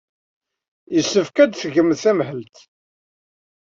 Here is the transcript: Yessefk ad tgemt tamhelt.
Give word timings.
Yessefk 0.95 1.37
ad 1.43 1.53
tgemt 1.53 1.99
tamhelt. 2.03 2.57